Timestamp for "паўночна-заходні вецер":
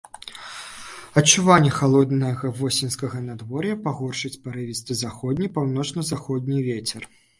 5.59-7.07